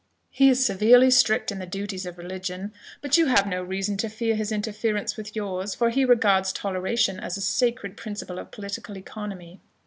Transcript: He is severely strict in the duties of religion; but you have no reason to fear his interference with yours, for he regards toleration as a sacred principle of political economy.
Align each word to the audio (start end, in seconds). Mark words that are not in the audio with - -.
He 0.31 0.49
is 0.49 0.65
severely 0.65 1.11
strict 1.11 1.51
in 1.51 1.59
the 1.59 1.67
duties 1.67 2.07
of 2.07 2.17
religion; 2.17 2.73
but 3.01 3.17
you 3.17 3.27
have 3.27 3.45
no 3.45 3.61
reason 3.61 3.97
to 3.97 4.09
fear 4.09 4.33
his 4.33 4.51
interference 4.51 5.15
with 5.15 5.35
yours, 5.35 5.75
for 5.75 5.91
he 5.91 6.05
regards 6.05 6.51
toleration 6.51 7.19
as 7.19 7.37
a 7.37 7.41
sacred 7.41 7.95
principle 7.97 8.39
of 8.39 8.49
political 8.49 8.97
economy. 8.97 9.59